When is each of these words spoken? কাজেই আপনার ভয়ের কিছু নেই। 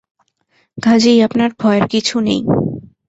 কাজেই 0.77 1.19
আপনার 1.27 1.49
ভয়ের 1.59 1.85
কিছু 1.93 2.15
নেই। 2.19 2.41